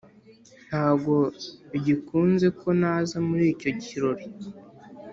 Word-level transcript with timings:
ntago 0.67 1.15
bigikunze 1.71 2.47
ko 2.59 2.67
naza 2.81 3.17
muri 3.27 3.43
icyo 3.53 3.69
kirori 3.83 4.25